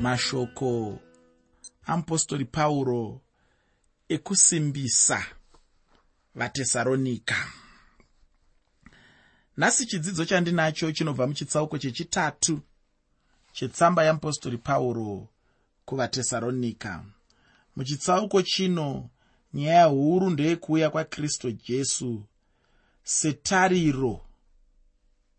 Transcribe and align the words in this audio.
mashoko 0.00 0.98
amupostori 1.86 2.44
pauro 2.44 3.20
ekusimbisa 4.08 5.26
vatesaronika 6.34 7.36
nhasi 9.56 9.86
chidzidzo 9.86 10.24
chandinacho 10.24 10.92
chinobva 10.92 11.26
muchitsauko 11.26 11.78
chechitatu 11.78 12.60
chetsamba 13.52 14.04
yamupostori 14.04 14.58
pauro 14.58 15.28
kuvatesaronika 15.84 17.04
muchitsauko 17.76 18.42
chino 18.42 19.10
nyaya 19.54 19.84
huru 19.84 20.30
ndeyekuuya 20.30 20.90
kwakristu 20.90 21.52
jesu 21.52 22.22
setariro 23.02 24.20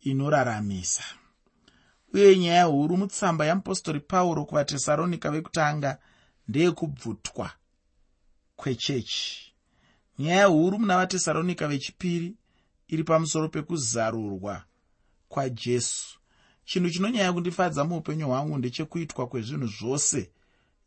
inoraramisa 0.02 1.04
uye 2.14 2.38
nyaya 2.38 2.64
huru 2.64 2.98
mutsamba 2.98 3.46
yamupostori 3.46 4.00
pauro 4.00 4.46
kuvatesaronika 4.46 5.32
vekutanga 5.32 5.98
ndeyekubvutwa 6.48 7.52
kwechechi. 8.56 9.54
Nyaya 10.20 10.46
huru 10.46 10.80
muna 10.80 10.98
vatesaronika 10.98 11.68
vechipiri 11.68 12.36
iri 12.88 13.04
pamusoro 13.04 13.50
pekuzarurwa 13.50 14.64
kwajesu. 15.30 16.20
Chinhu 16.66 16.90
chinonyanya 16.90 17.34
kundifadza 17.34 17.84
muupenyu 17.84 18.28
hwangu 18.28 18.58
ndechekuitwa 18.58 19.28
kwezvinhu 19.28 19.68
zvose 19.68 20.32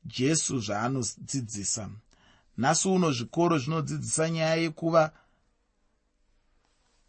jesu 0.05 0.61
zvaanodzidzisa. 0.61 1.91
Nhasi 2.59 2.89
uno 2.89 3.13
zvikoro 3.13 3.59
zvinodzidzisa 3.59 4.31
nyaya 4.31 4.55
yekuva 4.55 5.13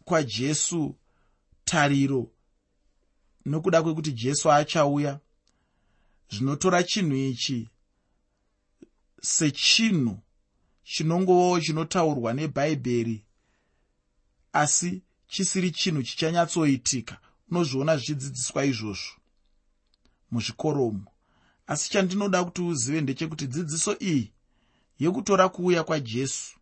kwajesu 0.04 0.96
tariro 1.64 2.30
nokuda 3.46 3.82
kwekuti 3.82 4.12
jesu 4.12 4.52
achauya 4.52 5.20
zvinotora 6.30 6.82
chinhu 6.82 7.16
ichi 7.16 7.68
sechinhu 9.22 10.18
chinongovawo 10.84 11.60
chinotaurwa 11.60 12.32
nebhaibheri 12.32 13.24
asi 14.52 15.02
chisiri 15.28 15.70
chinhu 15.70 16.02
chichanyatsoitika. 16.02 17.18
Unozviona 17.50 17.96
zvichidzidziswa 17.96 18.64
izvozvo 18.64 19.14
muzvikoromo 20.30 21.06
asi 21.66 21.90
chandinoda 21.90 22.44
kuti 22.44 22.62
uzive 22.62 23.00
ndechekuti 23.00 23.46
dzidziso 23.46 23.96
iyi 24.00 24.32
yekutora 24.98 25.48
kuuya 25.48 25.84
kwajesu 25.84 26.58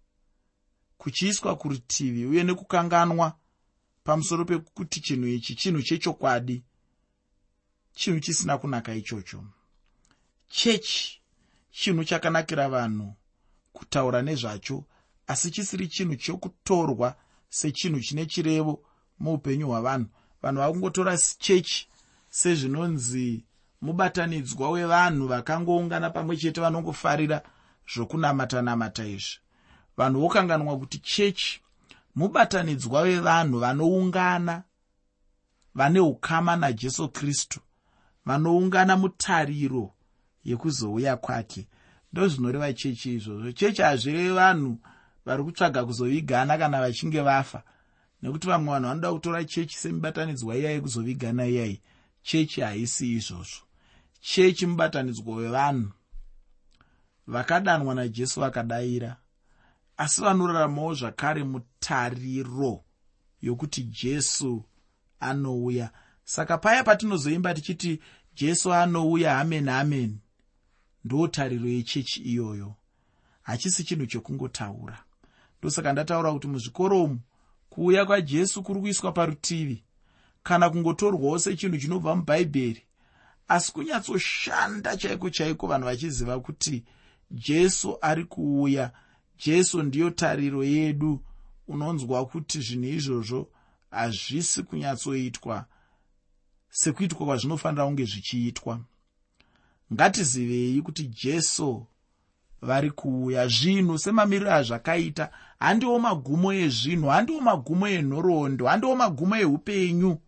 kuchiiswa 0.98 1.56
kurutivi 1.56 2.26
uye 2.26 2.42
nekukanganwa 2.44 3.38
pamusoro 4.04 4.44
pekuti 4.44 5.00
chinhu 5.00 5.26
ichi 5.26 5.54
chinhu 5.54 5.82
chechokwadi 5.82 6.62
chinhu 7.94 8.20
chisina 8.20 8.58
kunaka 8.58 8.94
ichocho. 8.94 9.44
Chechi 10.48 11.20
chinhu 11.70 12.04
chakanakira 12.04 12.68
vanhu 12.68 13.14
kutaura 13.72 14.22
nezvacho 14.22 14.84
asi 15.26 15.50
chisiri 15.50 15.88
chinhu 15.88 16.16
chokutorwa 16.16 17.16
sechinhu 17.48 18.00
chine 18.00 18.26
chirevo 18.26 18.82
muupenyu 19.18 19.66
hwavanhu. 19.68 20.08
Vanhu 20.42 20.60
vakungotora 20.60 21.18
chechi 21.38 21.88
sezvinonzi 22.30 23.44
mubatanidzwa 23.82 24.70
wevanhu 24.70 25.28
vakangoungana 25.28 26.10
pamwe 26.10 26.36
chete 26.36 26.60
vanongofarira 26.60 27.42
zvokunamata-namata 27.92 29.04
izvi. 29.04 29.38
Vanhu 29.96 30.20
vokanganwa 30.20 30.78
kuti 30.78 30.98
chechi 30.98 31.60
mubatanidzwa 32.14 33.00
wevanhu 33.00 33.58
vanoungana 33.58 34.62
vane 35.74 36.00
ukama 36.00 36.56
najesu 36.56 37.08
kristu 37.08 37.60
vanoungana 38.26 38.96
mutariro 38.96 39.92
yekuzouya 40.44 41.16
kwake. 41.16 41.66
Ndozvinoreva 42.12 42.72
chechi 42.72 43.14
izvozvo. 43.14 43.52
Chechi 43.52 43.82
hazvireve 43.82 44.32
vanhu 44.32 44.78
vari 45.26 45.44
kutsvaga 45.44 45.84
kuzovigana 45.84 46.58
kana 46.58 46.80
vachinge 46.80 47.20
vafa. 47.20 47.62
Nekuti 48.22 48.46
vamwe 48.46 48.72
vanhu 48.72 48.88
vanoda 48.88 49.12
kutora 49.12 49.44
chechi 49.44 49.76
semibatanidzwa 49.76 50.56
iyai 50.56 50.74
yekuzovigana 50.74 51.46
iyai. 51.46 51.82
Chechi 52.22 52.60
haisi 52.60 53.12
izvozvo. 53.12 53.62
Chechi 54.20 54.66
mubatanidzwa 54.66 55.36
wevanhu. 55.36 55.92
Vakadanwa 57.26 57.94
najesu 57.94 58.40
vakadayira. 58.40 59.16
Asi 59.96 60.20
vanoraramawo 60.20 60.94
zvakare 60.94 61.44
mutariro 61.44 62.84
yokuti 63.42 63.82
jesu 63.82 64.64
anouya 65.20 65.90
saka 66.24 66.58
paya 66.58 66.84
patinozoimba 66.84 67.54
tichiti 67.54 68.00
jesu 68.34 68.74
anouya 68.74 69.34
hameni 69.34 69.68
hameni 69.70 70.18
ndo 71.04 71.28
tariro 71.28 71.68
yechechi 71.68 72.22
iyoyo. 72.22 72.74
Hachisi 73.42 73.84
chinhu 73.84 74.06
chokungotaura. 74.06 75.04
Ndosaka 75.58 75.92
ndataura 75.92 76.32
kuti 76.32 76.46
muzvikoromu 76.46 77.20
kuuya 77.70 78.04
kwajesu 78.06 78.62
kuri 78.62 78.80
kuiswa 78.80 79.12
parutivi 79.12 79.84
kana 80.42 80.70
kungotorwawo 80.70 81.38
sechinhu 81.38 81.78
chinobva 81.78 82.16
mubhaibheri 82.16 82.82
asi 83.48 83.72
kunyatsoshanda 83.72 84.96
chaiko 84.96 85.30
chaiko 85.30 85.66
vanhu 85.66 85.84
vachiziva 85.84 86.40
kuti 86.40 86.84
jesu 87.30 87.98
ari 88.00 88.24
kuuya. 88.24 88.92
Jesu 89.38 89.82
ndiyo 89.82 90.10
tariro 90.10 90.64
yedu. 90.64 91.20
Unonzwa 91.68 92.26
kuti 92.26 92.60
zvinhu 92.60 92.84
izvozvo 92.96 93.48
hazvisi 93.90 94.62
kunyatsoitwa 94.62 95.66
sekuitwa 96.74 97.26
kwazvinofanira 97.26 97.84
kunge 97.84 98.04
zvichiitwa. 98.04 98.80
Ngatizivei 99.92 100.82
kuti 100.82 101.04
jesu 101.06 101.86
vari 102.62 102.90
kuuya 102.90 103.48
zvinhu 103.48 103.98
semamiriro 103.98 104.52
azvakaita 104.52 105.30
handiwo 105.58 105.98
magumo 105.98 106.52
ezvinhu 106.52 107.08
handiwo 107.08 107.40
magumo 107.40 107.88
enhoroondo 107.88 108.66
handiwo 108.66 108.96
magumo 108.96 109.36
eupenyu. 109.36 110.18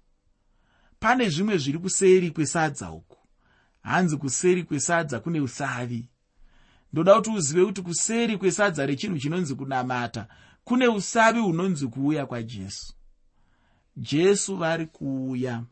Pane 1.00 1.28
zvimwe 1.28 1.58
zviri 1.58 1.78
kuseri 1.78 2.30
kwesadza 2.30 2.90
uku. 2.90 3.18
Hanzi 3.82 4.16
kuseri 4.16 4.62
kwesadza 4.64 5.20
kune 5.20 5.40
usavi. 5.40 6.08
Ndoda 6.92 7.14
kuti 7.14 7.30
uzive 7.30 7.64
kuti 7.64 7.82
kuseri 7.82 8.38
kwesadza 8.38 8.86
rechinhu 8.86 9.18
chinonzi 9.18 9.54
kunamata 9.54 10.26
kune 10.64 10.88
usavi 10.88 11.40
hunonzi 11.40 11.86
kuuya 11.86 12.26
kwajesu. 12.26 12.94
Jesu 13.96 14.56
vari 14.56 14.86
kuuya 14.86 15.62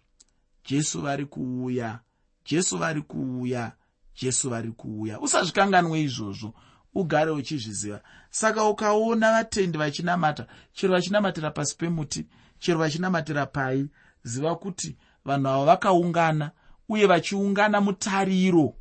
jesu 0.64 1.00
vari 1.02 1.26
kuuya. 1.26 2.00
Jesu 2.44 2.78
vari 2.78 3.02
kuuya. 3.02 3.72
Jesu 4.14 4.50
vari 4.50 4.70
kuuya. 4.70 5.20
Usazvikanganwe 5.20 6.00
izvozvo. 6.00 6.54
Ugare 6.94 7.30
uchizviziva. 7.30 8.00
Saka 8.30 8.64
ukaona 8.64 9.32
vatendi 9.32 9.78
vachinamata 9.78 10.46
chero 10.72 10.94
vachinamatira 10.94 11.50
pasi 11.50 11.76
pemuti 11.76 12.26
chero 12.58 12.78
vachinamatira 12.78 13.46
pai 13.46 13.88
ziva 14.22 14.56
kuti 14.56 14.96
vanhu 15.24 15.48
ava 15.48 15.64
vakaungana 15.64 16.50
uye 16.88 17.06
vachiungana 17.06 17.80
mutariro 17.80 18.76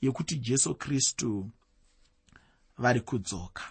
yekuti 0.00 0.36
jesu 0.36 0.74
kristu 0.74 1.50
vari 2.78 3.00
kudzoka. 3.00 3.62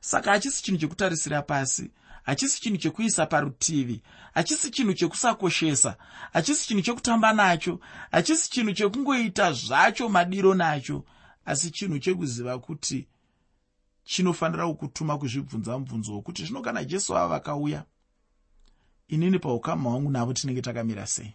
Saka 0.00 0.30
hachisi 0.30 0.62
chinhu 0.62 0.78
chekutarisira 0.80 1.42
pasi 1.42 1.90
hachisi 2.28 2.60
chinhu 2.60 2.76
chekuisa 2.76 3.26
parutivi. 3.26 4.02
Hachisi 4.34 4.70
chinhu 4.70 4.94
chekusakoshesa. 4.94 5.96
Hachisi 6.32 6.68
chinhu 6.68 6.82
chekutamba 6.82 7.32
nacho. 7.32 7.80
Hachisi 8.10 8.50
chinhu 8.50 8.72
chekungoita 8.72 9.52
zvacho 9.52 10.08
madiro 10.08 10.54
nacho. 10.54 11.04
Asi 11.44 11.70
chinhu 11.70 11.98
chekuziva 11.98 12.58
kuti 12.58 13.06
chinofanira 14.04 14.66
kukutuma 14.66 15.18
kuzvibvunza 15.18 15.78
mubvunzo 15.78 16.12
wokuti 16.12 16.44
zvino 16.44 16.62
kana 16.62 16.84
jesu 16.84 17.16
ava 17.16 17.28
vakauya 17.28 17.84
inini 19.08 19.38
paukama 19.38 19.90
hwangu 19.90 20.10
navo 20.10 20.32
tinenge 20.32 20.62
takamira 20.62 21.06
sei? 21.06 21.34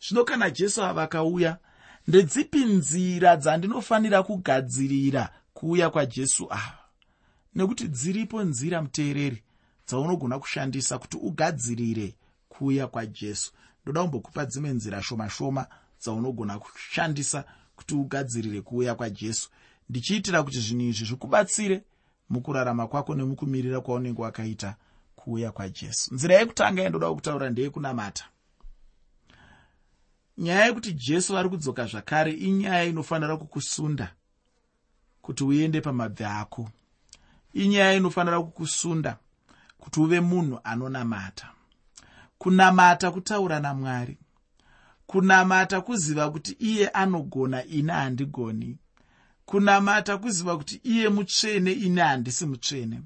Zvino 0.00 0.24
kana 0.24 0.50
jesu 0.50 0.82
ava 0.82 0.92
vakauya 0.92 1.58
ndedzipi 2.06 2.64
nzira 2.64 3.36
dzandinofanira 3.36 4.22
kugadzirira 4.22 5.28
kuuya 5.54 5.90
kwajesu 5.90 6.46
ava? 6.50 6.78
Nekuti 7.54 7.88
dziripo 7.88 8.42
nzira 8.42 8.82
muteereri 8.82 9.42
dzaunogona 9.88 10.38
kushandisa 10.38 10.98
kuti 10.98 11.16
ugadzirire 11.16 12.14
kuuya 12.48 12.86
kwajesu. 12.86 13.52
Ndoda 13.82 14.02
kumbokupa 14.02 14.44
dzimwe 14.46 14.70
nzira 14.70 15.02
shoma 15.02 15.30
shoma 15.30 15.66
dzaunogona 16.00 16.58
kushandisa 16.58 17.44
kuti 17.76 17.94
ugadzirire 17.94 18.60
kuuya 18.60 18.94
kwajesu. 18.94 19.50
Ndichiitira 19.88 20.42
kuti 20.42 20.60
zvinhu 20.60 20.82
izvi 20.82 21.04
zvikubatsire 21.04 21.82
mukurarama 22.28 22.86
kwako 22.86 23.14
nemukumirira 23.14 23.80
kwaunenge 23.80 24.22
wakaita 24.22 24.76
kuuya 25.16 25.52
kwajesu. 25.52 26.14
Nzira 26.14 26.34
yekutanga 26.34 26.82
yandoda 26.82 27.14
kutaura 27.14 27.50
ndeyekunamata 27.50 28.24
nyaya 30.38 30.66
yekuti 30.66 30.92
jesu 30.92 31.32
vari 31.32 31.48
kudzoka 31.48 31.86
zvakare 31.86 32.32
inyaya 32.32 32.84
inofanira 32.84 33.36
kukusunda 33.36 34.14
kuti 35.22 35.44
uende 35.44 35.80
pamabvi 35.80 36.24
ako. 36.24 36.70
Inyaya 37.54 37.94
inofanira 37.94 38.40
kukusunda 38.42 39.18
kuti 39.78 40.00
uve 40.00 40.20
munhu 40.20 40.60
anonamata. 40.64 41.48
Kunamata 42.38 43.10
kutaura 43.10 43.60
namwari. 43.60 44.18
Kunamata 45.06 45.80
kuziva 45.80 46.30
kuti 46.30 46.52
iye 46.52 46.88
anogona 46.88 47.64
ine 47.64 47.92
handigoni. 47.92 48.78
Kunamata 49.44 50.18
kuziva 50.18 50.56
kuti 50.56 50.80
iye 50.84 51.08
mutsvene 51.08 51.72
ine 51.72 52.02
handisi 52.02 52.46
mutsvene. 52.46 53.02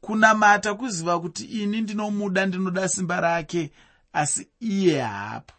Kunamata 0.00 0.74
kuziva 0.74 1.20
kuti 1.20 1.44
ini 1.44 1.80
ndinomuda 1.80 2.46
ndinoda 2.46 2.88
simba 2.88 3.20
rake 3.20 3.72
asi 4.12 4.48
iye 4.60 5.00
haapo. 5.00 5.54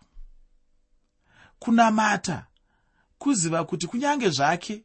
Kunamata 1.60 2.45
kuziva 3.18 3.63
kuti 3.63 3.88
kunyange 3.88 4.30
zvake 4.30 4.84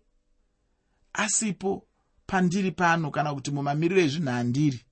asipo 1.12 1.87
pandiri 2.26 2.70
pano 2.70 3.10
kana 3.10 3.34
kuti 3.34 3.50
mumamiriro 3.50 4.00
ezvinhu 4.00 4.31
handiri 4.31 4.86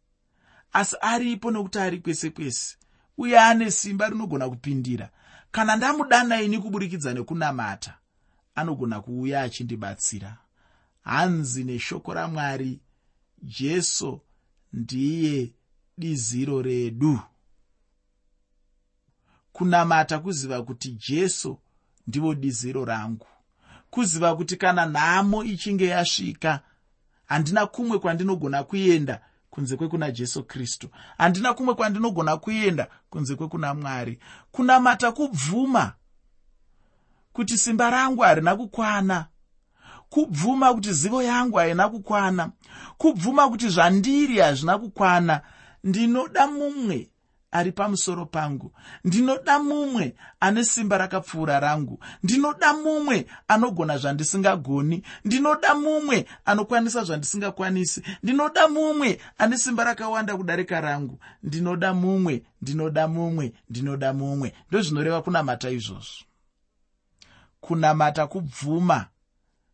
asi 0.75 0.97
aripo 1.01 1.51
nokuti 1.51 1.79
ari 1.79 1.99
kwese 2.01 2.31
kwese. 2.31 2.77
Uye 3.19 3.39
ane 3.41 3.71
simba 3.71 4.09
rinogona 4.09 4.49
kupindira. 4.49 5.11
Kana 5.51 5.77
ndamudana 5.77 6.43
ini 6.43 6.59
kuburikidza 6.59 7.15
nekunamata 7.15 7.99
anogona 8.55 9.01
kuuya 9.01 9.43
achindibatsira. 9.43 10.39
Hanzi 11.05 11.65
neshoko 11.65 12.15
ramwari 12.15 12.81
jesu 13.43 14.21
ndiye 14.73 15.53
diziro 15.99 16.63
redu. 16.63 17.21
Kunamata 19.53 20.19
kuziva 20.19 20.63
kuti 20.63 20.91
jesu 21.09 21.59
ndivo 22.07 22.35
diziro 22.35 22.85
rangu. 22.85 23.27
Kuziva 23.91 24.37
kuti 24.37 24.57
kana 24.57 24.87
nhamo 24.87 25.45
ichinge 25.45 25.87
yasvika 25.87 26.61
handina 27.27 27.67
kumwe 27.67 27.99
kwandinogona 27.99 28.65
kuenda 28.65 29.21
kunze 29.55 29.77
kwekuna 29.77 30.11
jesu 30.11 30.45
kristu. 30.45 30.89
Handina 31.19 31.55
kumwe 31.55 31.75
kwandinogona 31.75 32.37
kuenda 32.37 32.89
kunze 33.11 33.35
kwekuna 33.35 33.75
mwari. 33.75 34.19
Kunamata 34.53 35.13
kubvuma 35.13 35.93
kuti 37.33 37.59
simba 37.59 37.91
rangu 37.91 38.23
harina 38.23 38.57
kukwana. 38.57 39.27
Kubvuma 40.09 40.75
kuti 40.75 40.93
zivo 40.93 41.23
yangu 41.23 41.57
haina 41.57 41.89
kukwana. 41.89 42.51
Kubvuma 42.99 43.49
kuti 43.49 43.69
zvandiri 43.69 44.39
hazvina 44.39 44.79
kukwana. 44.79 45.41
Ndinoda 45.85 46.47
mumwe 46.47 47.11
ari 47.55 47.73
pamusoro 47.73 48.27
pangu. 48.27 48.73
Ndinoda 49.05 49.59
mumwe 49.59 50.15
ane 50.41 50.65
simba 50.65 50.99
rakapfuura 50.99 51.61
rangu. 51.61 52.05
Ndinoda 52.23 52.73
mumwe 52.73 53.27
anogona 53.49 53.99
zvandisingagoni. 53.99 55.03
Ndinoda 55.25 55.75
mumwe 55.75 56.27
anokwanisa 56.45 57.05
zvandisingakwanisi. 57.05 58.03
Ndinoda 58.23 58.69
mumwe 58.69 59.21
ane 59.39 59.59
simba 59.59 59.85
rakawanda 59.85 60.37
kudarika 60.37 60.81
rangu. 60.81 61.19
Ndinoda 61.43 61.95
mumwe 61.95 62.43
ndinoda 62.63 63.09
mumwe 63.09 63.53
ndinoda 63.71 64.13
mumwe. 64.13 64.55
Ndozvinoreva 64.69 65.23
kunamata 65.23 65.71
izvozvo. 65.71 66.25
Kunamata 67.61 68.27
kubvuma 68.27 69.07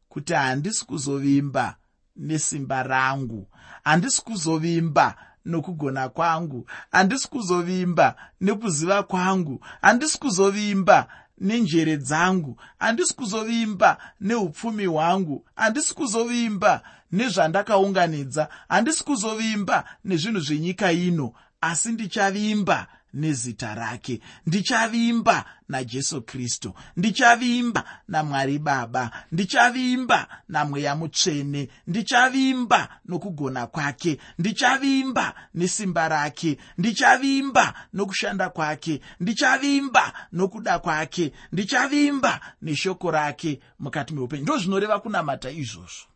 kuti 0.08 0.32
handisi 0.32 0.86
kuzovimba 0.86 1.76
nesimba 2.16 2.82
rangu. 2.82 3.48
Handisi 3.84 4.22
kuzovimba 4.22 5.16
nokugona 5.44 6.08
kwangu. 6.08 6.66
Handisi 6.92 7.28
kuzovimba 7.28 8.16
nekuziva 8.40 9.02
kwangu. 9.02 9.60
Handisi 9.82 10.18
kuzovimba 10.18 11.06
nenjere 11.38 11.96
dzangu. 11.96 12.56
Handisi 12.78 13.14
kuzovimba 13.14 13.98
neupfumi 14.20 14.86
hwangu. 14.86 15.44
Handisi 15.56 15.94
kuzovimba 15.94 16.82
nezvandakaunganidza. 17.12 18.48
Handisi 18.68 19.04
kuzovimba 19.04 19.84
nezvinhu 20.04 20.40
zvenyika 20.40 20.92
ino. 20.92 21.32
Asi 21.60 21.88
ndichavimba 21.92 22.86
nezita 23.14 23.74
rake. 23.74 24.20
Ndichavimba 24.46 25.44
najesu 25.68 26.22
kristu. 26.22 26.74
Ndichavimba 26.96 27.84
namwari 28.08 28.58
baba. 28.58 29.10
Ndichavimba 29.32 30.42
namweya 30.48 30.96
mutsvene. 30.96 31.68
Ndichavimba 31.86 33.00
nokugona 33.04 33.66
kwake. 33.66 34.18
Ndichavimba 34.38 35.34
nesimba 35.54 36.08
rake. 36.08 36.58
Ndichavimba 36.78 37.74
nokushanda 37.92 38.50
kwake. 38.50 39.00
Ndichavimba 39.20 40.12
nokuda 40.32 40.78
kwake. 40.78 41.32
Ndichavimba 41.52 42.40
neshoko 42.62 43.10
rake 43.10 43.60
mukati 43.78 44.14
meupenyu. 44.14 44.42
Ndo 44.42 44.58
zvinoreva 44.58 45.00
kunamata 45.00 45.50
izvozvo. 45.50 46.06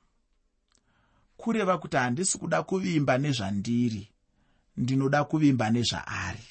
Kureva 1.36 1.78
kuti 1.78 1.96
handisi 1.96 2.38
kuda 2.38 2.62
kuvimba 2.62 3.18
nezvandiri 3.18 4.08
ndinoda 4.76 5.24
kuvimba 5.24 5.70
nezvaari 5.70 6.44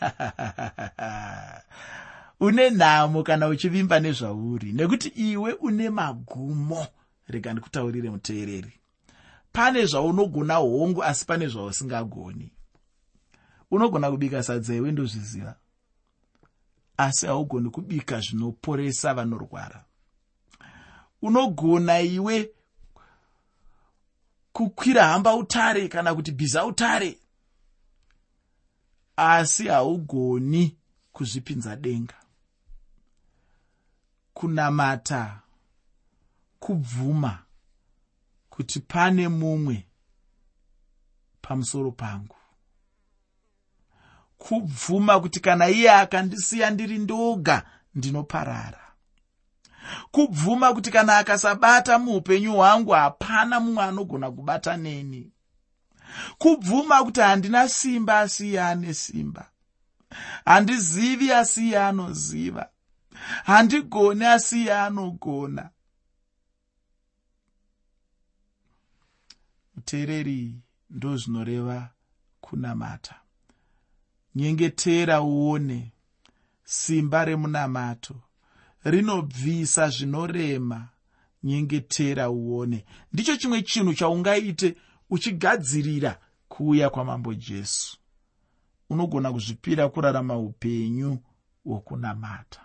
une 2.40 2.70
nhamo 2.70 3.22
kana 3.22 3.48
uchivimba 3.48 4.00
nezvauri 4.00 4.72
nekuti 4.72 5.08
iwe 5.08 5.52
une 5.52 5.90
magumo. 5.90 6.86
Rega 7.28 7.52
ndikutaurire 7.52 8.10
muteereri. 8.10 8.72
Pane 9.52 9.86
zvaunogona 9.86 10.54
hongu 10.54 11.04
asi 11.04 11.26
pane 11.26 11.46
zvausingagoni. 11.46 12.52
Unogona 13.70 14.10
kubika 14.10 14.42
sadza 14.42 14.74
iwe 14.74 14.92
ndozviziva 14.92 15.56
asi 16.98 17.26
haugoni 17.26 17.70
kubika 17.70 18.20
zvinoporesa 18.20 19.14
vanorwara. 19.14 19.84
Unogona 21.22 22.00
iwe 22.00 22.50
kukwira 24.52 25.06
hamba 25.06 25.36
utare 25.36 25.88
kana 25.88 26.14
kuti 26.14 26.32
bhiza 26.32 26.66
utare 26.66 27.18
asi 29.18 29.68
haugoni 29.68 30.76
kuzvipinza 31.12 31.76
denga. 31.76 32.14
Kunamata 34.34 35.40
kubvuma 36.60 37.38
kuti 38.50 38.80
pane 38.80 39.28
mumwe 39.28 39.86
pamusoro 41.42 41.90
pangu. 41.92 42.36
Kubvuma 44.38 45.20
kuti 45.20 45.40
kana 45.40 45.68
iye 45.68 45.90
akandisiya 45.90 46.70
ndiri 46.70 46.98
ndoga 46.98 47.64
ndinoparara. 47.94 48.80
Kubvuma 50.10 50.74
kuti 50.74 50.90
kana 50.90 51.18
akasabata 51.18 51.98
muupenyu 51.98 52.52
hwangu 52.52 52.90
hapana 52.90 53.60
mumwe 53.60 53.84
anogona 53.84 54.30
kubata 54.30 54.76
neni 54.76 55.32
kubvuma 56.38 57.04
kuti 57.04 57.20
handina 57.20 57.68
simba 57.68 58.20
asi 58.20 58.48
iye 58.48 58.60
ane 58.62 58.94
simba. 58.94 59.50
Handizivi 60.44 61.32
asi 61.32 61.68
iye 61.68 61.78
anoziva. 61.82 62.70
Handigoni 63.44 64.24
asi 64.24 64.62
iye 64.62 64.74
anogona. 64.74 65.70
Muteereri 69.74 70.54
ndo 70.90 71.16
zvinoreva 71.16 71.90
kunamata. 72.40 73.14
Nyengetera 74.34 75.20
uone 75.22 75.92
simba 76.64 77.24
remunamato. 77.24 78.14
Rinobvisa 78.84 79.88
zvinorema. 79.88 80.88
Nyengetera 81.42 82.30
uone. 82.30 82.84
Ndicho 83.12 83.36
chimwe 83.36 83.62
chinhu 83.62 83.94
chaungaite 83.94 84.76
uchigadzirira 85.10 86.20
kuuya 86.48 86.90
kwamambo 86.90 87.34
jesu. 87.34 87.96
Unogona 88.90 89.32
kuzvipira 89.32 89.88
kurarama 89.88 90.38
upenyu 90.38 91.18
hwokunamata. 91.64 92.60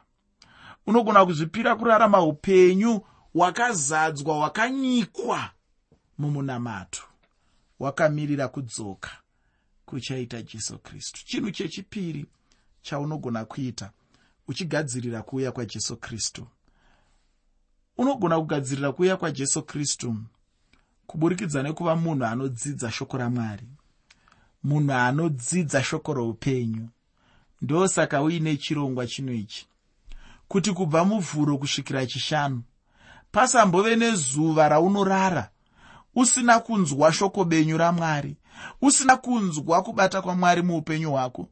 Unogona 0.88 1.26
kuzvipira 1.26 1.76
kurarama 1.76 2.22
upenyu 2.22 3.02
hwakazadzwa 3.34 4.36
hwakanyikwa 4.36 5.50
mumunamato. 6.18 7.04
Wakamirira 7.80 8.48
kudzoka 8.48 9.10
kuchaita 9.86 10.42
jesu 10.42 10.80
kristu. 10.80 11.26
Chinhu 11.26 11.52
chechipiri 11.52 12.26
chaunogona 12.82 13.46
kuita 13.46 13.92
uchigadzirira 14.48 15.22
kuuya 15.22 15.52
kwajesu 15.52 15.98
kristu. 15.98 16.48
Unogona 17.98 18.40
kugadzirira 18.40 18.92
kuuya 18.92 19.18
kwajesu 19.18 19.64
kristu 19.64 20.16
kuburikidza 21.08 21.64
nekuva 21.64 21.96
munhu 21.96 22.26
anodzidza 22.26 22.92
shoko 22.92 23.18
ramwari. 23.18 23.68
Munhu 24.64 24.94
anodzidza 24.94 25.84
shoko 25.84 26.14
roupenyu. 26.14 26.90
Ndosaka 27.62 28.22
uine 28.22 28.58
chirongwa 28.58 29.08
chino 29.08 29.34
ichi. 29.34 29.68
Kuti 30.48 30.72
kubva 30.74 31.06
muvhuro 31.06 31.58
kusvikira 31.58 32.06
chishanu 32.06 32.64
pasambove 33.32 33.96
nezuva 33.96 34.70
raunorara 34.70 35.50
usina 36.16 36.60
kunzwa 36.60 37.14
shoko 37.14 37.46
benyu 37.46 37.78
ramwari 37.78 38.36
usina 38.82 39.18
kunzwa 39.18 39.84
kubata 39.84 40.22
kwamwari 40.22 40.62
muupenyu 40.62 41.12
hwako 41.12 41.50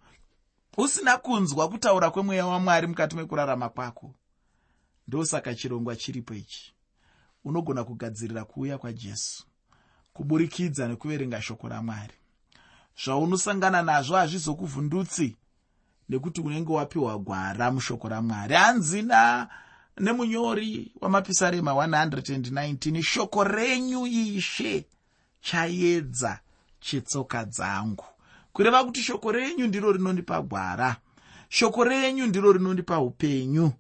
usina 0.77 1.17
kunzwa 1.17 1.69
kutaura 1.69 2.09
kwemweya 2.11 2.45
wamwari 2.45 2.87
mukati 2.87 3.15
mekurarama 3.15 3.69
kwako. 3.69 4.13
Ndosaka 5.07 5.55
chirongwa 5.55 5.95
chiripo 5.95 6.33
ichi 6.33 6.73
unogona 7.45 7.83
kugadzirira 7.83 8.45
kuuya 8.45 8.77
kwajesu 8.77 9.45
kuburikidza 10.13 10.87
nekuverenga 10.87 11.41
shoko 11.41 11.67
ramwari. 11.69 12.13
Zvaunosangana 13.03 13.81
nazvo 13.81 14.15
hazvizokuvhundutsi 14.15 15.35
nekuti 16.09 16.41
unenge 16.41 16.73
wapiwa 16.73 17.19
gwara 17.19 17.71
mushoko 17.71 18.09
ramwari. 18.09 18.55
Hanzina 18.55 19.47
nemunyori 19.99 20.91
wamapisarema 21.01 21.71
119 21.71 23.01
shoko 23.01 23.43
renyu 23.43 24.07
ishe 24.07 24.85
chaedza 25.41 26.39
chetsoka 26.79 27.45
dzangu. 27.45 28.05
Kureva 28.53 28.83
kuti 28.83 29.01
shoko 29.01 29.31
renyu 29.31 29.67
ndiro 29.67 29.91
rinondipa 29.91 30.41
gwara 30.41 30.95
shoko 31.49 31.83
renyu 31.83 32.27
ndiro 32.27 32.53
rinondipa 32.53 32.99
upenyu 32.99 33.71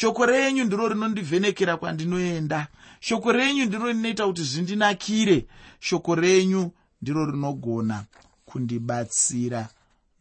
shoko 0.00 0.26
renyu 0.26 0.64
ndiro 0.64 0.88
rinondivhenekera 0.88 1.76
kwandinoenda. 1.76 2.68
Shoko 3.00 3.32
renyu 3.32 3.64
ndiro 3.64 3.86
rinoita 3.86 4.26
kuti 4.26 4.42
zvindinakire. 4.42 5.46
Shoko 5.80 6.14
renyu 6.14 6.72
ndiro 7.02 7.26
rinogona 7.26 8.04
kundibatsira. 8.44 9.68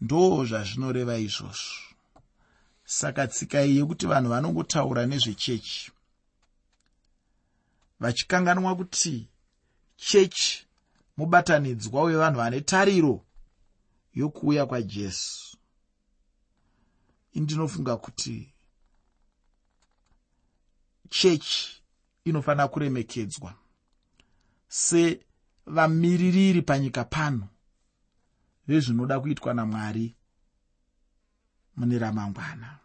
Ndo 0.02 0.46
zvazvinoreva 0.46 1.18
izvozvo. 1.18 1.94
Saka 2.86 3.28
tsika 3.28 3.66
iyi 3.66 3.78
yekuti 3.78 4.08
vanhu 4.08 4.30
vanongotaura 4.30 5.06
nezvechechi. 5.06 5.92
Vachikanganwa 8.00 8.76
kuti 8.76 9.28
chechi 9.98 10.66
mubatanidzwa 11.18 12.04
wevanhu 12.04 12.38
vane 12.38 12.62
tariro 12.62 13.26
yokuuya 14.14 14.66
kwajesu. 14.66 15.58
Indinofunga 17.34 17.98
kuti 17.98 18.57
chechi 21.10 21.82
inofanira 22.26 22.68
kuremekedzwa 22.68 23.54
sevamiririri 24.68 26.62
panyika 26.62 27.04
pano 27.04 27.48
vezvinoda 28.68 29.20
kuitwa 29.20 29.54
namwari 29.54 30.16
mune 31.76 32.00
ramangwana. 32.00 32.80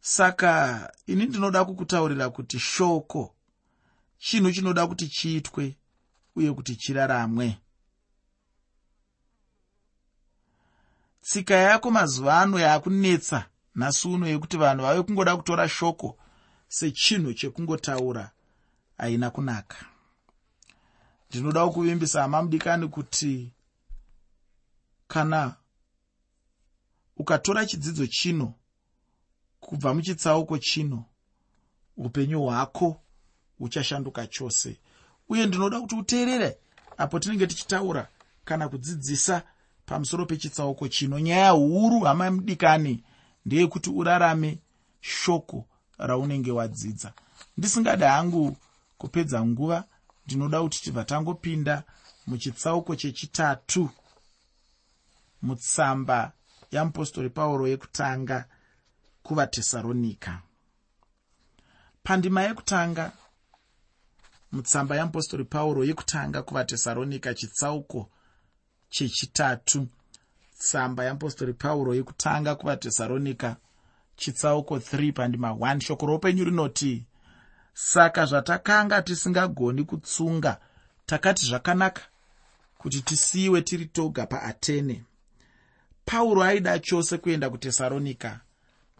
Saka 0.00 0.92
ini 1.06 1.26
ndinoda 1.26 1.64
kukutaurira 1.64 2.30
kuti 2.30 2.58
shoko 2.58 3.34
chinhu 4.18 4.52
chinoda 4.52 4.86
kuti 4.86 5.08
chiitwe 5.08 5.76
uye 6.36 6.52
kuti 6.52 6.76
chiraramwe? 6.76 7.58
Tsika 11.20 11.54
yako 11.54 11.90
mazuva 11.90 12.40
ano 12.40 12.58
yaakunetsa 12.58 13.48
nhasi 13.76 14.08
uno 14.08 14.26
yekuti 14.26 14.56
vanhu 14.56 14.82
vave 14.82 15.02
kungoda 15.02 15.36
kutora 15.36 15.68
shoko 15.68 16.18
sechinhu 16.68 17.34
chekungotaura 17.34 18.30
haina 18.98 19.30
kunaka. 19.30 19.76
Ndinoda 21.30 21.68
kuvimbisa 21.68 22.22
hama 22.22 22.42
mudikani 22.42 22.88
kuti 22.88 23.52
kana 25.08 25.54
ukatora 27.16 27.66
chidzidzo 27.66 28.06
chino 28.06 28.54
kubva 29.60 29.94
muchitsauko 29.94 30.58
chino 30.58 31.04
upenyu 31.96 32.42
hwako 32.42 33.00
huchashanduka 33.58 34.26
chose. 34.26 34.80
Uye 35.28 35.46
ndinoda 35.46 35.80
kuti 35.80 35.94
uteerere 35.94 36.58
apo 36.98 37.18
tinenge 37.18 37.46
tichitaura 37.46 38.08
kana 38.44 38.68
kudzidzisa 38.68 39.42
pamusoro 39.86 40.26
pechitsauko 40.26 40.88
chino. 40.88 41.18
Nyaya 41.18 41.50
huru 41.50 42.00
hama 42.00 42.30
mudikani 42.30 43.04
ndeyekuti 43.46 43.90
urarame 43.90 44.58
shoko 45.00 45.66
raunenge 45.98 46.50
wadzidza. 46.52 47.12
Ndisingadi 47.56 48.04
hangu 48.04 48.56
kupedza 48.98 49.44
nguva 49.46 49.84
ndinoda 50.26 50.62
kuti 50.62 50.82
tibva 50.82 51.04
tangopinda 51.04 51.82
muchitsauko 52.26 52.96
chechitatu. 52.96 53.90
Mutsamba 55.42 56.32
yamupostori 56.70 57.30
pauro 57.30 57.68
yekutanga 57.68 58.44
kuvatesaronika 59.22 60.42
pandima 62.02 62.42
yekutanga 62.42 63.12
mutsamba 64.52 64.96
yamupostori 64.96 65.44
pauro 65.44 65.84
yekutanga 65.84 66.42
kuvatesaronika 66.42 67.34
chitsauko 67.34 68.10
chechitatu 68.88 69.88
tsamba 70.58 71.04
yamupostori 71.04 71.52
pauro 71.52 71.94
yekutanga 71.94 72.54
kuvatesaronika 72.54 73.56
chitsauko 74.16 74.76
3 74.76 75.12
pandima 75.12 75.50
1 75.50 75.80
shoko 75.80 76.06
roupenyu 76.06 76.44
rinoti 76.44 77.04
saka 77.74 78.26
zvatakanga 78.26 79.02
tisingagoni 79.02 79.84
kutsunga 79.84 80.60
takati 81.06 81.46
zvakanaka 81.46 82.02
kuti 82.78 83.02
tisiyiwe 83.02 83.62
tiri 83.62 83.86
toga 83.86 84.26
paatene 84.26 85.04
pauro 86.04 86.42
aida 86.42 86.78
chose 86.78 87.18
kuenda 87.18 87.50
kutesaronika 87.50 88.40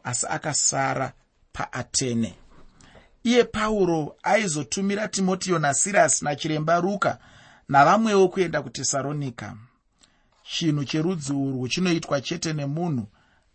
asi 0.04 0.26
akasara 0.26 1.12
paatene 1.52 2.34
iye 3.25 3.44
pauro 3.44 4.16
aizotumira 4.22 5.08
timotiyo 5.08 5.58
nasirasi 5.58 6.25
nachiremba 6.25 6.80
ruka 6.80 7.18
navamwewo 7.68 8.28
kuenda 8.28 8.62
kutesaronika 8.62 9.56
chinhu 10.48 10.84
cherudzi 10.84 11.32
urwu 11.32 11.68
chinoitwa 11.68 12.20
chete 12.20 12.52
nemunhu 12.52 13.06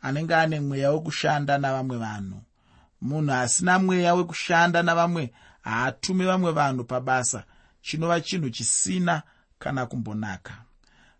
anenge 0.01 0.36
ane 0.36 0.60
mweya 0.60 0.91
wekushanda 0.91 1.57
navamwe 1.57 1.98
vanhu. 1.98 2.41
Munhu 3.01 3.33
asina 3.33 3.79
mweya 3.79 4.15
wekushanda 4.15 4.83
navamwe 4.83 5.33
haatume 5.62 6.25
vamwe 6.25 6.51
vanhu 6.51 6.83
pabasa. 6.83 7.43
Chinova 7.81 8.21
chinhu 8.21 8.50
chisina 8.50 9.21
kana 9.60 9.86
kumbonaka. 9.86 10.53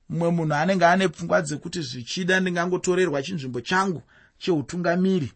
Mumwe 0.10 0.30
munhu 0.30 0.54
anenge 0.54 0.86
ane 0.86 1.08
pfungwa 1.08 1.42
dzekuti 1.42 1.82
zvichida 1.82 2.40
ndingangotorerwa 2.40 3.24
chinzvimbo 3.24 3.62
changu 3.62 4.02
cheutungamiri. 4.38 5.32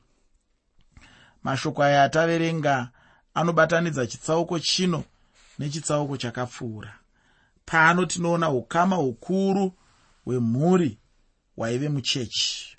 Mashoko 1.44 1.84
aya 1.84 2.04
ataverenga 2.04 2.90
anobatanidza 3.34 4.08
chitsauko 4.08 4.60
chino 4.60 5.04
nechitsauko 5.60 6.18
chakapfuura. 6.18 6.94
Pano 7.66 8.06
tinoona 8.06 8.50
ukama 8.50 8.96
hukuru 8.96 9.74
hwemhuri 10.26 10.98
hwaive 11.56 11.90
muchechi. 11.90 12.78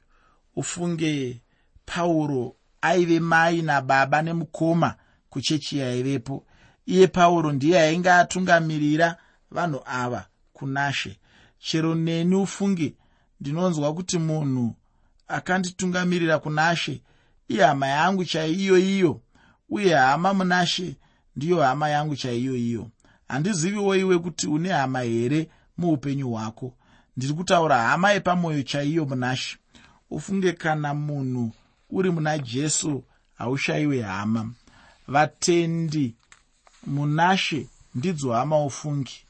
Ufunge 0.56 1.40
pauro 1.86 2.56
aive 2.80 3.20
mai 3.20 3.62
nababa 3.62 4.22
nemukoma 4.22 4.94
kuchechi 5.30 5.78
yaivepo. 5.78 6.46
Iye 6.86 7.06
pauro 7.06 7.52
ndiye 7.52 7.80
ainge 7.80 8.10
atungamirira 8.12 9.16
vanhu 9.50 9.80
ava 9.84 10.26
kunashe. 10.52 11.18
Chero 11.58 11.94
neni 11.94 12.34
ufunge 12.34 12.94
ndinonzwa 13.40 13.94
kuti 13.94 14.18
munhu 14.18 14.74
akanditungamirira 15.28 16.38
kunashe. 16.38 17.02
Iye 17.48 17.64
hama 17.64 17.86
yangu 17.86 18.24
chaiyo 18.24 18.78
iyo 18.78 19.20
uye 19.68 19.94
hama 19.94 20.34
munashe 20.34 20.96
ndiyo 21.36 21.62
hama 21.62 21.88
yangu 21.88 22.16
chaiyo 22.16 22.56
iyo. 22.56 22.90
Handiziviwo 23.28 23.96
iwe 23.96 24.18
kuti 24.18 24.46
une 24.46 24.68
hama 24.72 25.00
here 25.00 25.48
muupenyu 25.78 26.30
hwako 26.30 26.74
ndiri 27.16 27.32
kutaura 27.34 27.82
hama 27.82 28.10
yepamwoyo 28.12 28.62
chaiyo 28.62 29.04
munashe 29.04 29.58
ufunge 30.10 30.52
kana 30.52 30.94
munhu 30.94 31.52
uri 31.90 32.10
muna 32.10 32.38
jesu 32.38 33.04
haushayiwe 33.38 34.02
hama. 34.02 34.50
Vatendi 35.08 36.14
munashe 36.86 37.66
ndidzo 37.94 38.32
hama 38.32 38.64
ufungi. 38.64 39.26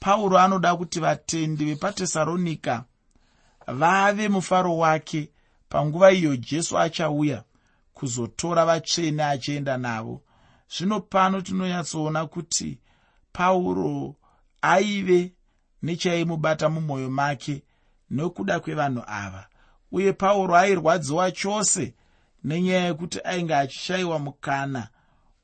Pauro 0.00 0.38
anoda 0.38 0.76
kuti 0.76 1.00
vatendi 1.00 1.64
vepatesaronika 1.64 2.84
vave 3.66 4.28
mufaro 4.28 4.78
wake 4.78 5.28
panguva 5.68 6.12
iyo 6.12 6.36
jesu 6.36 6.78
achauya 6.78 7.44
kuzotora 7.94 8.64
vatsvene 8.66 9.24
achienda 9.24 9.76
navo. 9.78 10.22
Zvino 10.76 11.00
pano 11.00 11.40
tinonyatsoona 11.40 12.26
kuti 12.26 12.78
pauro 13.32 14.14
aive 14.62 15.32
nechaimubata 15.84 16.68
mumwoyo 16.68 17.10
make 17.10 17.62
nokuda 18.10 18.60
kwevanhu 18.60 19.02
ava. 19.06 19.46
Uye 19.92 20.12
pauro 20.12 20.56
airwadziwa 20.56 21.30
chose 21.32 21.94
nenyaya 22.44 22.84
yekuti 22.86 23.20
ainge 23.24 23.54
achishayiwa 23.54 24.18
mukana 24.18 24.88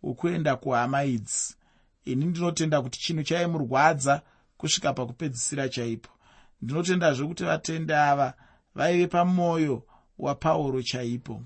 wokuenda 0.03 0.57
kuhama 0.57 1.05
idzi. 1.05 1.57
Ini 2.05 2.25
ndinotenda 2.25 2.83
kuti 2.83 2.99
chinhu 3.01 3.23
chaimurwadza 3.23 4.23
kusvika 4.57 4.93
pakupedzisira 4.93 5.69
chaipo. 5.69 6.11
Ndinotendazve 6.63 7.27
kuti 7.27 7.45
vatende 7.45 7.97
ava 7.97 8.35
vaive 8.75 9.07
pamwoyo 9.07 9.83
wapauro 10.19 10.83
chaipo. 10.83 11.43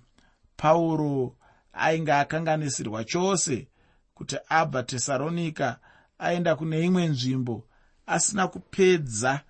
Pauro 0.57 1.37
ainge 1.73 2.13
akanganisirwa 2.13 3.05
chose 3.05 3.69
kuti 4.15 4.37
abva 4.49 4.83
tesaronika 4.83 5.79
aenda 6.19 6.57
kune 6.57 6.83
imwe 6.85 7.07
nzvimbo 7.07 7.65
asina 8.07 8.49
kupedza 8.49 9.41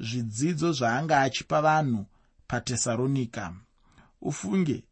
zvidzidzo 0.00 0.72
zvaanga 0.72 1.20
achipa 1.20 1.62
vanhu 1.62 2.06
patesaronika 2.46 3.54
ufunge 4.20 4.84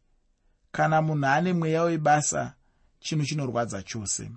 kana 0.71 1.01
munhu 1.01 1.25
ane 1.25 1.53
mweya 1.53 1.83
webasa 1.83 2.53
chinhu 2.99 3.25
chinorwadza 3.25 3.83
chose. 3.83 4.31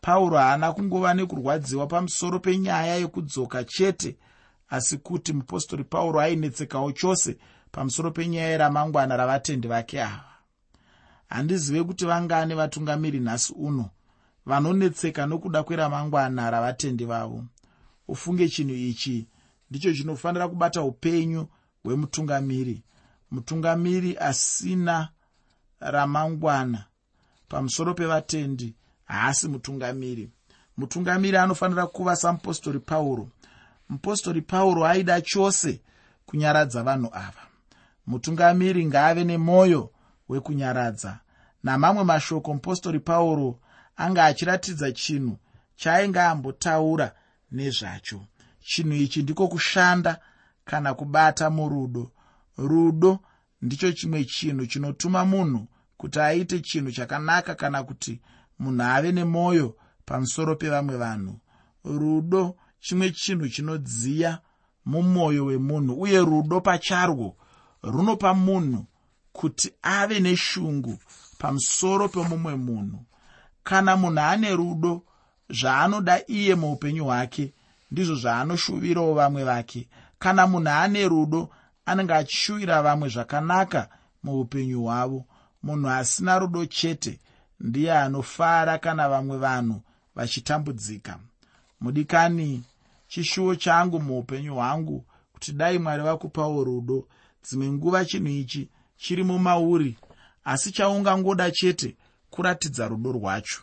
Pauro 0.00 0.38
haana 0.38 0.72
kungova 0.72 1.14
nekurwadziwa 1.14 1.86
pamusoro 1.86 2.38
penyaya 2.38 2.96
yekudzoka 2.96 3.64
chete 3.64 4.16
asi 4.68 4.98
kuti 4.98 5.32
mupostori 5.32 5.84
pauro 5.84 6.20
ainetsekawo 6.20 6.92
chose 6.92 7.38
pamusoro 7.72 8.10
penyaya 8.10 8.48
yeramangwana 8.48 9.16
ravatendi 9.16 9.68
vake 9.68 10.02
ava. 10.02 10.24
Handizive 11.28 11.84
kuti 11.84 12.06
vangani 12.06 12.54
vatungamiri 12.54 13.20
nhasi 13.20 13.52
uno 13.56 13.90
vanonetseka 14.46 15.26
nokuda 15.26 15.62
kweramangwana 15.62 16.50
ravatendi 16.50 17.04
vavo 17.04 17.44
ufunge 18.08 18.48
chinhu 18.48 18.74
ichi. 18.74 19.28
Ndicho 19.70 19.94
chinofanira 19.94 20.48
kubata 20.48 20.82
upenyu 20.82 21.46
hwemutungamiri. 21.84 22.82
Mutungamiri 23.30 24.16
asina 24.18 25.08
ramangwana. 25.80 26.84
Pamusoro 27.48 27.94
pevatendi 27.94 28.74
haasi 29.04 29.48
mutungamiri. 29.48 30.30
Mutungamiri 30.76 31.36
anofanira 31.36 31.86
kuva 31.86 32.16
samupostori 32.16 32.78
pauro. 32.78 33.28
Mupostori 33.88 34.42
pauro 34.42 34.86
aida 34.86 35.20
chose 35.20 35.80
kunyaradza 36.26 36.82
vanhu 36.82 37.10
ava. 37.12 37.42
Mutungamiri 38.06 38.86
ngaave 38.86 39.24
nemwoyo 39.24 39.90
wekunyaradza. 40.28 41.18
Namamwe 41.62 42.04
mashoko 42.04 42.54
mupostori 42.54 43.00
pauro 43.00 43.58
anga 43.96 44.24
achiratidza 44.24 44.92
chinhu 44.92 45.38
chaainge 45.76 46.20
ambotaura 46.20 47.12
nezvacho. 47.52 48.26
Chinhu 48.60 48.92
ichi 48.94 49.22
ndiko 49.22 49.48
kushanda 49.48 50.20
kana 50.64 50.94
kubata 50.94 51.50
murudo. 51.50 52.12
Rudo 52.56 53.18
ndicho 53.62 53.92
chimwe 53.92 54.24
chinhu 54.24 54.66
chinotuma 54.66 55.24
munhu 55.24 55.68
kuti 55.96 56.20
aite 56.20 56.60
chinhu 56.60 56.92
chakanaka 56.92 57.54
kana 57.54 57.82
kuti 57.82 58.20
munhu 58.58 58.82
ave 58.82 59.12
nemwoyo 59.12 59.76
pamusoro 60.04 60.56
pevamwe 60.56 60.96
vanhu. 60.96 61.40
Rudo 61.84 62.56
chimwe 62.80 63.10
chinhu 63.10 63.48
chinodziya 63.48 64.40
mumwoyo 64.84 65.44
wemunhu 65.44 66.00
uye 66.00 66.20
rudo 66.20 66.60
pacharwo 66.60 67.36
runopa 67.82 68.34
munhu 68.34 68.86
kuti 69.32 69.72
ave 69.82 70.20
neshungu 70.20 70.98
pamusoro 71.38 72.08
pemumwe 72.08 72.54
munhu. 72.56 73.04
Kana 73.62 73.96
munhu 73.96 74.20
ane 74.20 74.56
rudo 74.56 75.02
zvaanoda 75.50 76.20
iye 76.26 76.54
muupenyu 76.54 77.04
hwake 77.04 77.52
ndizvo 77.90 78.14
zvaanoshuvirawo 78.14 79.14
vamwe 79.14 79.44
vake. 79.44 79.88
Kana 80.18 80.46
munhu 80.46 80.68
ane 80.70 81.08
rudo 81.08 81.50
anenge 81.86 82.14
achishuvira 82.14 82.82
vamwe 82.82 83.08
zvakanaka 83.08 83.88
muupenyu 84.22 84.82
hwavo. 84.82 85.24
Munhu 85.62 85.88
asina 85.90 86.38
rudo 86.38 86.66
chete 86.66 87.20
ndiye 87.60 87.92
anofara 87.98 88.78
kana 88.78 89.08
vamwe 89.08 89.36
vanhu 89.38 89.82
vachitambudzika. 90.14 91.18
Mudikani 91.80 92.64
chishuwo 93.08 93.54
changu 93.56 94.00
muupenyu 94.00 94.54
hwangu 94.54 95.04
kuti 95.32 95.52
dai 95.52 95.78
mwari 95.78 96.02
vakupawo 96.02 96.64
rudo. 96.64 97.08
Dzimwe 97.44 97.68
nguva 97.72 98.04
chinhu 98.04 98.28
ichi 98.28 98.68
chiri 98.96 99.24
mumauri 99.24 99.98
asi 100.44 100.72
chaungangoda 100.72 101.50
chete 101.50 101.96
kuratidza 102.30 102.88
rudo 102.88 103.12
rwacho 103.12 103.60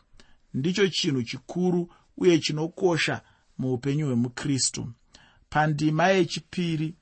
ndicho 0.55 0.87
chinhu 0.87 1.21
chikuru 1.23 1.81
uye 2.17 2.39
chinokosha 2.39 3.21
muupenyu 3.57 4.05
hwemukristu. 4.07 4.81
Pandima 5.49 6.07
yechipiri 6.07 6.95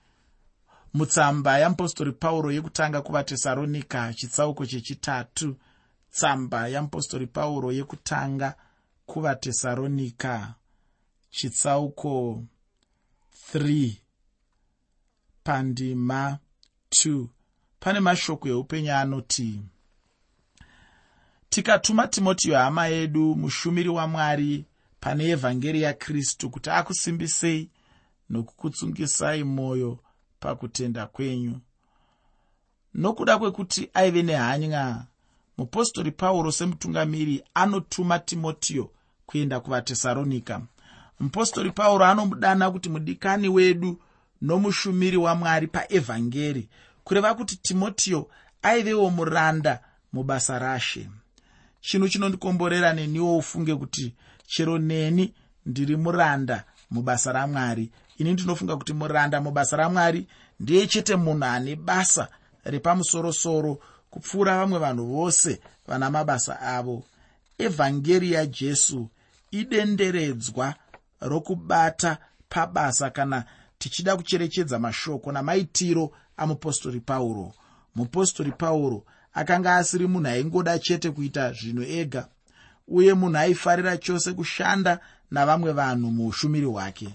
mutsamba 0.94 1.58
yeapostori 1.58 2.12
pauro 2.12 2.52
yekutanga 2.52 3.02
kuvatesaronika 3.02 4.14
chitsauko 4.14 4.66
chechitatu 4.66 5.56
tsamba 6.12 6.68
yeapostori 6.68 7.28
pauro 7.28 7.72
yekutanga 7.72 8.56
kuvatesaronika 9.06 10.54
chitsauko 11.30 12.44
3 13.54 13.92
pandima 15.44 16.40
2 17.06 17.26
pane 17.80 18.00
mashoko 18.00 18.48
eupenyu 18.48 18.94
anoti 18.94 19.62
tikatuma 21.54 22.08
timotiyo 22.08 22.58
hama 22.58 22.88
yedu 22.88 23.36
mushumiri 23.36 23.90
wamwari 23.90 24.66
pane 25.00 25.24
evhangeri 25.30 25.82
yakristu 25.82 26.50
kuti 26.50 26.70
akusimbisei 26.70 27.70
nokukutsungisai 28.30 29.44
mwoyo 29.44 30.00
pakutenda 30.40 31.06
kwenyu. 31.08 31.60
Nokuda 32.94 33.38
kwekuti 33.38 33.90
aive 33.94 34.24
nehanya 34.24 35.06
mupostori 35.58 36.12
pauro 36.12 36.52
semutungamiri 36.52 37.44
anotuma 37.54 38.20
timotiyo 38.20 38.92
kuenda 39.26 39.60
kuvatesaronika 39.60 40.62
mupostori 41.20 41.72
pauro 41.72 42.06
anomudana 42.06 42.72
kuti 42.72 42.90
mudikani 42.90 43.50
wedu 43.50 44.02
nomushumiri 44.42 45.18
wamwari 45.18 45.68
paevhangeri 45.68 46.70
kureva 47.04 47.34
kuti 47.34 47.56
timotiyo 47.58 48.30
aivewo 48.62 49.10
muranda 49.10 49.80
mubasa 50.14 50.60
rashe 50.60 51.10
chinhu 51.84 52.08
chinondikomborera 52.10 52.94
neniwo 52.94 53.38
ufunge 53.38 53.76
kuti 53.76 54.16
chero 54.48 54.78
neni 54.80 55.34
ndiri 55.66 55.96
muranda 55.98 56.64
mubasa 56.92 57.32
ramwari 57.32 57.92
ini 58.18 58.34
ndinofunga 58.34 58.78
kuti 58.78 58.94
muranda 58.94 59.42
mubasa 59.42 59.78
ramwari 59.78 60.28
ndiye 60.60 60.88
chete 60.88 61.16
munhu 61.16 61.46
ane 61.46 61.76
basa 61.76 62.28
repamusorosoro 62.64 63.80
kupfuura 64.10 64.58
vamwe 64.58 64.80
vanhu 64.80 65.06
vose 65.06 65.60
vana 65.88 66.10
mabasa 66.10 66.60
avo. 66.62 67.04
Evhangeri 67.58 68.32
yajesu 68.32 69.10
idenderedzwa 69.52 70.76
rokubata 71.22 72.18
pabasa 72.50 73.10
kana 73.10 73.44
tichida 73.78 74.16
kucherechedza 74.18 74.80
mashoko 74.80 75.32
namaitiro 75.32 76.12
amupostori 76.38 77.00
pauro. 77.00 77.54
Mupostori 77.96 78.52
pauro 78.52 79.06
akanga 79.34 79.76
asiri 79.76 80.08
munhu 80.08 80.28
aingoda 80.30 80.80
chete 80.80 81.12
kuita 81.12 81.52
zvinhu 81.52 81.84
ega 81.84 82.28
uye 82.88 83.14
munhu 83.14 83.38
aifarira 83.38 83.98
chose 83.98 84.34
kushanda 84.34 85.00
navamwe 85.32 85.72
vanhu 85.72 86.12
muushumiri 86.12 86.66
hwake. 86.66 87.10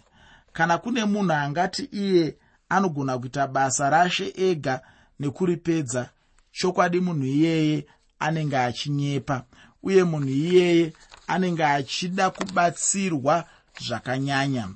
Kana 0.52 0.78
kune 0.78 1.04
munhu 1.04 1.32
angati 1.32 1.82
iye 1.82 2.36
anogona 2.68 3.18
kuita 3.18 3.46
basa 3.46 3.90
rashe 3.90 4.32
ega 4.36 4.80
nekuripedza 5.20 6.10
chokwadi 6.52 7.00
munhu 7.00 7.26
iyeye 7.26 7.86
anenge 8.18 8.58
achinyepa 8.58 9.44
uye 9.82 10.04
munhu 10.04 10.28
iyeye 10.28 10.92
anenge 11.26 11.64
achida 11.64 12.30
kubatsirwa 12.30 13.44
zvakanyanya. 13.86 14.68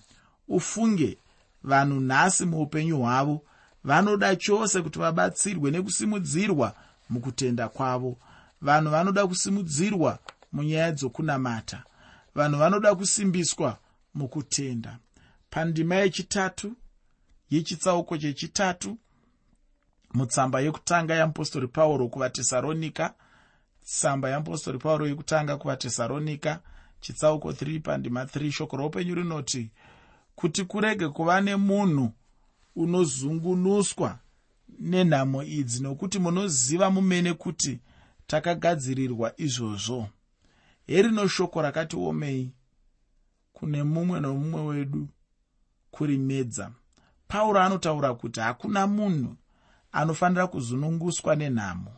Ufunge 0.48 1.18
vanhu 1.64 2.00
nhasi 2.00 2.46
muupenyu 2.46 2.98
hwavo 2.98 3.42
vanoda 3.84 4.36
chose 4.36 4.82
kuti 4.82 4.98
vabatsirwe 4.98 5.70
nekusimudzirwa 5.70 6.74
mukutenda 7.12 7.68
kwavo. 7.68 8.18
Vanhu 8.60 8.90
vanoda 8.90 9.26
kusimudzirwa 9.26 10.18
munyaya 10.52 10.92
dzokunamata. 10.92 11.82
Vanhu 12.34 12.58
vanoda 12.58 12.94
kusimbiswa 12.94 13.78
mukutenda. 14.14 14.98
Pandima 15.50 15.94
yechitatu 15.94 16.76
yechitsauko 17.50 18.18
chechitatu 18.18 18.98
mutsamba 20.14 20.60
yekutanga 20.60 21.14
yeapostori 21.14 21.68
pauro 21.68 22.08
kuvatesaronika 22.08 23.14
tsamba 23.84 24.28
yeapostori 24.28 24.78
pauro 24.78 25.06
yekutanga 25.06 25.56
kuvatesaronika 25.56 26.60
chitsauko 27.00 27.50
3 27.50 27.80
pandima 27.80 28.24
3 28.24 28.50
shoko 28.50 28.76
roupenyu 28.76 29.14
rinoti 29.14 29.70
kuti 30.34 30.64
kurege 30.64 31.08
kuva 31.08 31.40
nemunhu 31.40 32.12
unozungunuswa 32.76 34.18
nenhamo 34.82 35.42
idzi 35.42 35.82
nokuti 35.82 36.18
munoziva 36.18 36.90
mumene 36.90 37.34
kuti 37.34 37.80
takagadzirirwa 38.26 39.32
izvozvo. 39.36 40.08
Herino 40.86 41.28
shoko 41.28 41.62
rakati 41.62 41.96
omei 41.96 42.52
kune 43.52 43.82
mumwe 43.82 44.20
nomumwe 44.20 44.60
wedu 44.60 45.08
kurimedza 45.90 46.70
pauro 47.28 47.60
anotaura 47.60 48.14
kuti 48.14 48.40
hakuna 48.40 48.86
munhu 48.86 49.36
anofanira 49.92 50.46
kuzununguswa 50.46 51.36
nenhamo. 51.36 51.92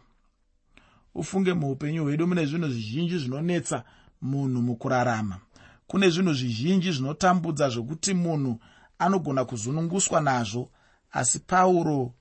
Ufunge 1.14 1.52
muupenyu 1.54 2.02
hwedu 2.02 2.26
mune 2.26 2.46
zvinhu 2.46 2.68
zvizhinji 2.68 3.18
zvinonetsa 3.18 3.84
munhu 4.22 4.62
mukurarama. 4.62 5.40
Kune 5.86 6.10
zvinhu 6.10 6.32
zvizhinji 6.32 6.92
zvinotambudza 6.92 7.68
zvokuti 7.68 8.14
munhu 8.14 8.60
anogona 8.98 9.44
kuzununguswa 9.44 10.20
nazvo 10.20 10.70
asi 11.12 11.38
pauro 11.38 12.14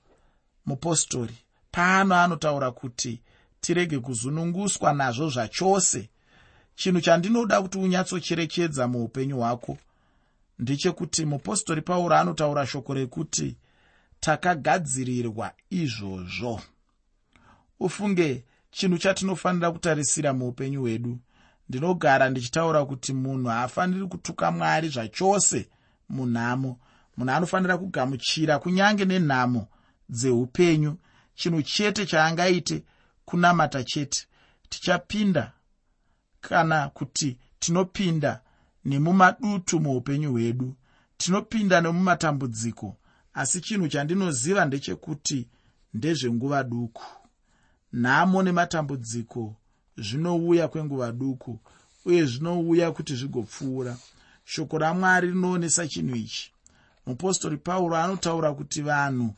mupostori. 0.66 1.34
Paano 1.70 2.14
anotaura 2.14 2.70
kuti 2.70 3.20
tirege 3.60 3.98
kuzununguswa 3.98 4.92
nazvo 4.92 5.28
zvachose. 5.28 6.08
Chinhu 6.74 7.00
chandinoda 7.00 7.62
kuti 7.62 7.78
unyatsocherechedza 7.78 8.88
muupenyu 8.88 9.36
hwako 9.36 9.78
ndechekuti 10.58 11.24
mupostori 11.24 11.82
pauro 11.82 12.16
anotaura 12.16 12.66
shoko 12.66 12.94
rekuti 12.94 13.56
takagadzirirwa 14.20 15.52
izvozvo. 15.70 16.60
Ufunge 17.80 18.44
chinhu 18.70 18.98
chatinofanira 18.98 19.70
kutarisira 19.72 20.32
muupenyu 20.32 20.80
hwedu. 20.80 21.18
Ndinogara 21.68 22.30
ndichitaura 22.30 22.84
kuti 22.84 23.12
munhu 23.12 23.48
haafaniri 23.48 24.06
kutuka 24.06 24.50
mwari 24.50 24.88
zvachose 24.88 25.68
munhamo. 26.08 26.78
Munhu 27.16 27.32
anofanira 27.32 27.78
kugamuchira 27.78 28.58
kunyange 28.58 29.04
nenhamo 29.04 29.68
dzeupenyu. 30.10 30.96
Chinhu 31.34 31.62
chete 31.62 32.06
chaangaite 32.06 32.84
kunamata 33.24 33.84
chete. 33.84 34.26
Tichapinda 34.68 35.52
kana 36.40 36.88
kuti 36.88 37.38
tinopinda 37.58 38.40
nemumadutu 38.84 39.80
muupenyu 39.80 40.30
hwedu. 40.32 40.74
Tinopinda 41.16 41.80
nemumatambudziko 41.80 42.96
asi 43.34 43.60
chinhu 43.60 43.88
chandinoziva 43.88 44.64
ndechekuti 44.64 45.48
ndezvenguva 45.94 46.64
duku. 46.64 47.04
Nhamo 47.92 48.42
nematambudziko 48.42 49.56
zvinouya 49.96 50.68
kwenguva 50.68 51.12
duku 51.12 51.60
uye 52.04 52.24
zvinouya 52.26 52.92
kuti 52.92 53.14
zvigopfuura. 53.16 53.96
Shoko 54.44 54.78
ramwari 54.78 55.28
rinoonesa 55.28 55.88
chinhu 55.88 56.16
ichi. 56.16 56.52
Mupostori 57.06 57.56
pauro 57.56 57.96
anotaura 57.96 58.52
kuti 58.54 58.82
vanhu 58.82 59.34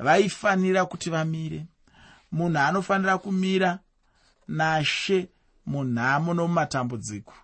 vaifanira 0.00 0.86
kuti 0.86 1.10
vamire. 1.10 1.66
Munhu 2.32 2.58
anofanira 2.58 3.18
kumira 3.18 3.78
nashe 4.48 5.28
munhamo 5.66 6.34
nomumatambudziko 6.34 7.34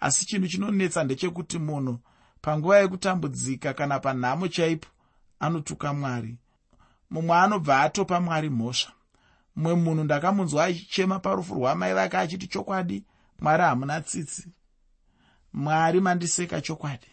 asi 0.00 0.26
chinhu 0.26 0.48
chinonetsa 0.48 1.04
ndechekuti 1.04 1.58
munhu 1.58 1.98
panguva 2.40 2.78
yekutambudzika 2.78 3.74
kana 3.74 4.00
panhamo 4.00 4.48
chaipo 4.48 4.88
anotuka 5.40 5.92
mwari. 5.94 6.36
Mumwe 7.10 7.36
anobva 7.36 7.80
atopa 7.80 8.20
mwari 8.20 8.50
mhosva. 8.50 8.92
Mumwe 9.56 9.74
munhu 9.74 10.04
ndakamunzwa 10.04 10.64
achichema 10.64 11.18
parufu 11.18 11.54
rwamai 11.54 11.94
vake 11.94 12.16
achiti 12.18 12.46
chokwadi 12.46 13.04
mwari 13.40 13.62
hamuna 13.62 14.00
tsitsi. 14.00 14.48
Mwari 15.52 16.00
mandiseka 16.00 16.60
chokwadi. 16.60 17.06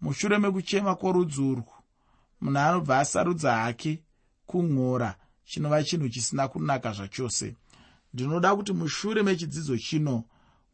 Mushure 0.00 0.38
mekuchema 0.38 0.94
kworudzi 0.94 1.40
urwu 1.42 1.79
munhu 2.40 2.58
anobva 2.58 2.98
asarudza 2.98 3.52
hake 3.56 4.02
kun'ora 4.46 5.16
chinova 5.44 5.84
chinhu 5.84 6.08
chisina 6.08 6.48
kunaka 6.48 6.92
zvachose. 6.92 7.56
Ndinoda 8.14 8.56
kuti 8.56 8.72
mushure 8.72 9.22
mechidzidzo 9.22 9.78
chino 9.78 10.24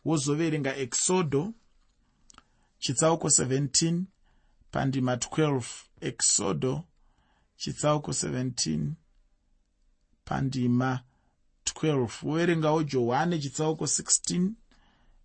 wozoverenga 0.05 0.76
exodo 0.76 1.55
chitsauko 2.79 3.29
17 3.29 4.02
pandima 4.70 5.14
12 5.14 5.62
exodo 6.00 6.85
chitsauko 7.57 8.11
17 8.11 8.92
pandima 10.24 11.00
12 11.64 12.09
woverengawo 12.22 12.83
johani 12.83 13.38
chitsauko 13.38 13.85
16 13.85 14.50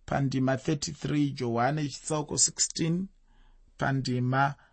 pandima 0.06 0.54
33 0.54 1.32
johani 1.32 1.88
chitsauko 1.88 2.34
16 2.34 3.02
pandima 3.78 4.42
33 4.48 4.71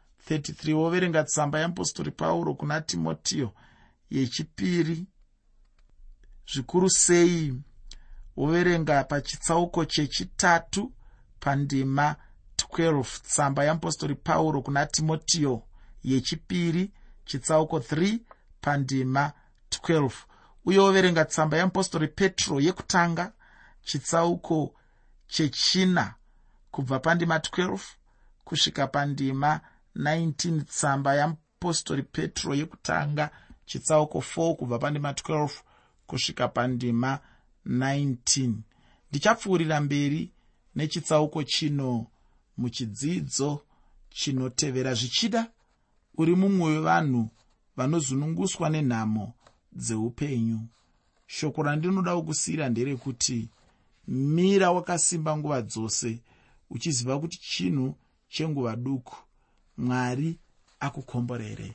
woverenga 0.74 1.24
tsamba 1.24 1.60
yeapostori 1.60 2.12
pauro 2.12 2.54
kuna 2.54 2.82
timotiyo 2.82 3.54
yechipiri. 4.10 5.06
Zvikuru 6.54 6.90
sei? 6.90 7.54
Woverenga 8.38 9.04
pachitsauko 9.04 9.86
chechitatu 9.86 10.92
pandima 11.40 12.16
12 12.58 13.04
tsamba 13.22 13.64
yeapostori 13.64 14.16
pauro 14.16 14.62
kuna 14.62 14.86
timotiyo 14.86 15.64
yechipiri 16.04 16.92
chitsauko 17.26 17.80
3 17.80 18.20
pandima 18.62 19.32
12 19.70 20.12
uye 20.66 20.80
woverenga 20.80 21.26
tsamba 21.26 21.58
yeapostori 21.58 22.08
petro 22.08 22.60
yekutanga 22.60 23.34
chitsauko 23.84 24.76
chechina 25.28 26.14
kubva 26.72 27.00
pandima 27.00 27.38
12 27.38 27.80
kusvika 28.44 28.88
pandima 28.88 29.62
19 29.96 30.62
tsamba 30.64 31.16
yeapostori 31.16 32.04
petro 32.04 32.56
yekutanga 32.56 33.30
chitsauko 33.66 34.20
4 34.20 34.56
kubva 34.56 34.80
pandima 34.80 35.12
12 35.12 35.50
kusvika 36.08 36.48
pandima 36.48 37.20
19 37.68 38.54
ndichapfuurira 39.10 39.82
mberi 39.82 40.32
nechitsauko 40.76 41.44
chino 41.44 42.08
muchidzidzo 42.58 43.62
chinotevera 44.10 44.94
zvichida 44.94 45.52
uri 46.18 46.36
mumwe 46.36 46.68
wevanhu 46.72 47.30
vanozununguswa 47.78 48.70
nenhamo 48.70 49.34
dzeupenyu. 49.72 50.60
Shoko 51.28 51.64
randinoda 51.64 52.16
kukusiyira 52.16 52.70
nderekuti 52.70 53.50
mira 54.08 54.72
wakasimba 54.72 55.38
nguva 55.38 55.62
dzose 55.62 56.20
uchiziva 56.70 57.20
kuti 57.20 57.38
chinhu 57.38 57.96
chenguva 58.30 58.76
duku 58.76 59.16
mwari 59.80 60.30
akukomborere 60.80 61.68